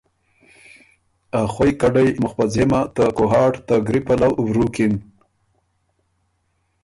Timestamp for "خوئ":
1.53-1.71